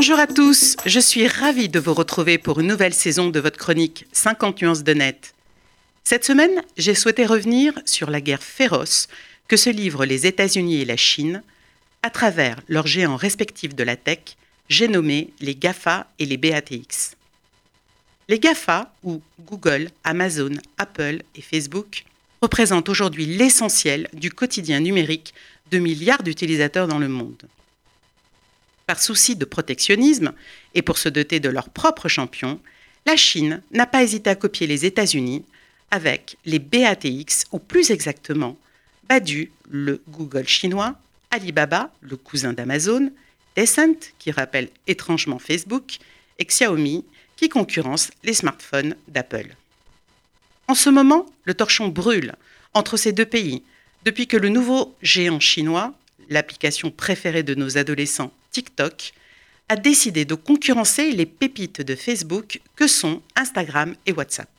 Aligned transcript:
Bonjour 0.00 0.20
à 0.20 0.28
tous, 0.28 0.76
je 0.86 1.00
suis 1.00 1.26
ravie 1.26 1.68
de 1.68 1.80
vous 1.80 1.92
retrouver 1.92 2.38
pour 2.38 2.60
une 2.60 2.68
nouvelle 2.68 2.94
saison 2.94 3.30
de 3.30 3.40
votre 3.40 3.58
chronique 3.58 4.06
50 4.12 4.62
nuances 4.62 4.84
de 4.84 4.94
net. 4.94 5.34
Cette 6.04 6.24
semaine, 6.24 6.62
j'ai 6.76 6.94
souhaité 6.94 7.26
revenir 7.26 7.72
sur 7.84 8.08
la 8.08 8.20
guerre 8.20 8.44
féroce 8.44 9.08
que 9.48 9.56
se 9.56 9.70
livrent 9.70 10.04
les 10.04 10.24
États-Unis 10.24 10.80
et 10.80 10.84
la 10.84 10.96
Chine 10.96 11.42
à 12.04 12.10
travers 12.10 12.60
leurs 12.68 12.86
géants 12.86 13.16
respectifs 13.16 13.74
de 13.74 13.82
la 13.82 13.96
tech, 13.96 14.20
j'ai 14.68 14.86
nommé 14.86 15.30
les 15.40 15.56
GAFA 15.56 16.06
et 16.20 16.26
les 16.26 16.36
BATX. 16.36 17.16
Les 18.28 18.38
GAFA, 18.38 18.94
ou 19.02 19.20
Google, 19.40 19.90
Amazon, 20.04 20.52
Apple 20.78 21.22
et 21.34 21.42
Facebook, 21.42 22.04
représentent 22.40 22.88
aujourd'hui 22.88 23.26
l'essentiel 23.26 24.08
du 24.12 24.30
quotidien 24.30 24.78
numérique 24.78 25.34
de 25.72 25.80
milliards 25.80 26.22
d'utilisateurs 26.22 26.86
dans 26.86 27.00
le 27.00 27.08
monde. 27.08 27.48
Par 28.88 29.02
souci 29.02 29.36
de 29.36 29.44
protectionnisme 29.44 30.32
et 30.72 30.80
pour 30.80 30.96
se 30.96 31.10
doter 31.10 31.40
de 31.40 31.50
leur 31.50 31.68
propre 31.68 32.08
champion, 32.08 32.58
la 33.04 33.16
Chine 33.16 33.60
n'a 33.70 33.84
pas 33.84 34.02
hésité 34.02 34.30
à 34.30 34.34
copier 34.34 34.66
les 34.66 34.86
États-Unis 34.86 35.44
avec 35.90 36.38
les 36.46 36.58
BATX, 36.58 37.44
ou 37.52 37.58
plus 37.58 37.90
exactement, 37.90 38.56
Badu, 39.06 39.52
le 39.68 40.00
Google 40.08 40.48
chinois, 40.48 40.94
Alibaba, 41.30 41.92
le 42.00 42.16
cousin 42.16 42.54
d'Amazon, 42.54 43.12
Tencent, 43.54 44.14
qui 44.18 44.30
rappelle 44.30 44.70
étrangement 44.86 45.38
Facebook, 45.38 45.98
et 46.38 46.46
Xiaomi, 46.46 47.04
qui 47.36 47.50
concurrence 47.50 48.10
les 48.24 48.32
smartphones 48.32 48.96
d'Apple. 49.06 49.54
En 50.66 50.74
ce 50.74 50.88
moment, 50.88 51.26
le 51.44 51.52
torchon 51.52 51.88
brûle 51.88 52.36
entre 52.72 52.96
ces 52.96 53.12
deux 53.12 53.26
pays, 53.26 53.62
depuis 54.06 54.26
que 54.26 54.38
le 54.38 54.48
nouveau 54.48 54.96
géant 55.02 55.40
chinois, 55.40 55.92
l'application 56.30 56.90
préférée 56.90 57.42
de 57.42 57.54
nos 57.54 57.76
adolescents, 57.76 58.32
TikTok, 58.52 59.12
a 59.68 59.76
décidé 59.76 60.24
de 60.24 60.34
concurrencer 60.34 61.12
les 61.12 61.26
pépites 61.26 61.82
de 61.82 61.94
Facebook 61.94 62.60
que 62.74 62.86
sont 62.86 63.22
Instagram 63.36 63.94
et 64.06 64.12
WhatsApp. 64.12 64.50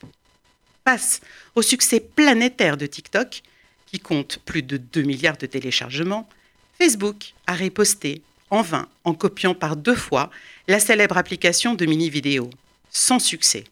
Face 0.86 1.22
au 1.56 1.62
succès 1.62 2.00
planétaire 2.00 2.78
de 2.78 2.86
TikTok, 2.86 3.42
qui 3.88 4.00
compte 4.00 4.40
plus 4.46 4.62
de 4.62 4.78
2 4.78 5.02
milliards 5.02 5.38
de 5.38 5.48
téléchargements, 5.48 6.30
Facebook 6.78 7.34
a 7.48 7.54
riposté 7.54 8.22
en 8.52 8.62
vain 8.62 8.88
en 9.04 9.14
copiant 9.14 9.56
par 9.56 9.76
deux 9.76 9.96
fois 9.96 10.30
la 10.68 10.80
célèbre 10.80 11.18
application 11.18 11.74
de 11.74 11.86
mini-vidéo, 11.86 12.50
sans 12.92 13.20
succès. 13.20 13.64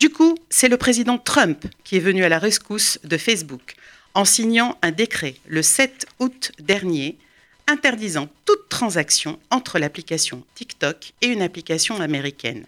Du 0.00 0.10
coup, 0.10 0.36
c'est 0.50 0.68
le 0.68 0.76
président 0.76 1.18
Trump 1.18 1.64
qui 1.84 1.96
est 1.96 2.00
venu 2.00 2.24
à 2.24 2.28
la 2.28 2.38
rescousse 2.38 2.98
de 3.04 3.16
Facebook 3.16 3.74
en 4.14 4.24
signant 4.24 4.76
un 4.82 4.90
décret 4.90 5.36
le 5.46 5.62
7 5.62 6.06
août 6.18 6.52
dernier 6.58 7.16
interdisant 7.66 8.28
toute 8.44 8.68
transaction 8.68 9.38
entre 9.50 9.78
l'application 9.78 10.44
TikTok 10.54 11.12
et 11.20 11.28
une 11.28 11.42
application 11.42 12.00
américaine, 12.00 12.64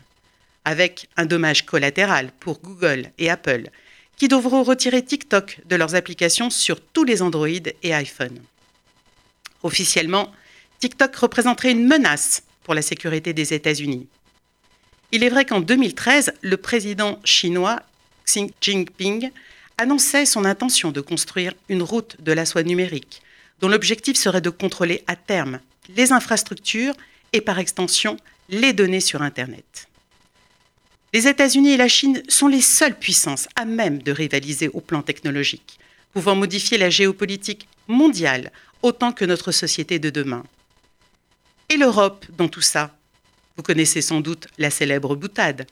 avec 0.64 1.08
un 1.16 1.26
dommage 1.26 1.66
collatéral 1.66 2.30
pour 2.40 2.60
Google 2.60 3.10
et 3.18 3.30
Apple, 3.30 3.68
qui 4.16 4.28
devront 4.28 4.62
retirer 4.62 5.04
TikTok 5.04 5.60
de 5.66 5.76
leurs 5.76 5.94
applications 5.94 6.50
sur 6.50 6.80
tous 6.80 7.04
les 7.04 7.22
Android 7.22 7.48
et 7.82 7.94
iPhone. 7.94 8.38
Officiellement, 9.62 10.30
TikTok 10.78 11.14
représenterait 11.16 11.72
une 11.72 11.86
menace 11.86 12.42
pour 12.62 12.74
la 12.74 12.82
sécurité 12.82 13.32
des 13.32 13.54
États-Unis. 13.54 14.06
Il 15.12 15.22
est 15.22 15.28
vrai 15.28 15.44
qu'en 15.44 15.60
2013, 15.60 16.32
le 16.42 16.56
président 16.56 17.20
chinois 17.24 17.82
Xi 18.26 18.52
Jinping 18.60 19.30
annonçait 19.78 20.26
son 20.26 20.44
intention 20.44 20.90
de 20.90 21.00
construire 21.00 21.54
une 21.68 21.82
route 21.82 22.16
de 22.20 22.32
la 22.32 22.46
soie 22.46 22.62
numérique, 22.62 23.22
dont 23.64 23.70
l'objectif 23.70 24.18
serait 24.18 24.42
de 24.42 24.50
contrôler 24.50 25.02
à 25.06 25.16
terme 25.16 25.58
les 25.88 26.12
infrastructures 26.12 26.92
et 27.32 27.40
par 27.40 27.58
extension 27.58 28.18
les 28.50 28.74
données 28.74 29.00
sur 29.00 29.22
Internet. 29.22 29.88
Les 31.14 31.28
États-Unis 31.28 31.70
et 31.70 31.76
la 31.78 31.88
Chine 31.88 32.22
sont 32.28 32.46
les 32.46 32.60
seules 32.60 32.98
puissances 32.98 33.48
à 33.56 33.64
même 33.64 34.02
de 34.02 34.12
rivaliser 34.12 34.68
au 34.68 34.82
plan 34.82 35.00
technologique, 35.00 35.78
pouvant 36.12 36.34
modifier 36.34 36.76
la 36.76 36.90
géopolitique 36.90 37.66
mondiale 37.88 38.52
autant 38.82 39.12
que 39.12 39.24
notre 39.24 39.50
société 39.50 39.98
de 39.98 40.10
demain. 40.10 40.44
Et 41.70 41.78
l'Europe 41.78 42.26
dans 42.36 42.48
tout 42.48 42.60
ça? 42.60 42.94
Vous 43.56 43.62
connaissez 43.62 44.02
sans 44.02 44.20
doute 44.20 44.46
la 44.58 44.68
célèbre 44.68 45.16
boutade. 45.16 45.66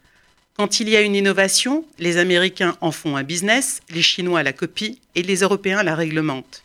Quand 0.57 0.81
il 0.81 0.89
y 0.89 0.97
a 0.97 1.03
une 1.03 1.15
innovation, 1.15 1.85
les 1.99 2.17
Américains 2.17 2.75
en 2.81 2.91
font 2.91 3.19
un 3.19 3.23
business, 3.23 3.83
les 3.91 4.01
Chinois 4.01 4.43
la 4.43 4.55
copient 4.55 4.95
et 5.15 5.23
les 5.23 5.41
Européens 5.41 5.83
la 5.83 5.95
réglementent. 5.95 6.63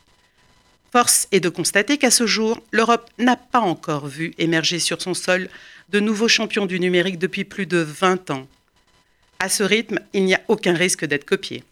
Force 0.97 1.27
est 1.31 1.41
de 1.41 1.49
constater 1.49 1.99
qu'à 1.99 2.09
ce 2.09 2.25
jour, 2.25 2.59
l'Europe 2.71 3.07
n'a 3.19 3.35
pas 3.35 3.59
encore 3.59 4.07
vu 4.07 4.33
émerger 4.39 4.79
sur 4.79 4.99
son 4.99 5.13
sol 5.13 5.47
de 5.89 5.99
nouveaux 5.99 6.27
champions 6.27 6.65
du 6.65 6.79
numérique 6.79 7.19
depuis 7.19 7.43
plus 7.43 7.67
de 7.67 7.77
20 7.77 8.31
ans. 8.31 8.47
À 9.37 9.47
ce 9.47 9.61
rythme, 9.61 9.99
il 10.13 10.25
n'y 10.25 10.33
a 10.33 10.41
aucun 10.47 10.73
risque 10.73 11.05
d'être 11.05 11.23
copié. 11.23 11.63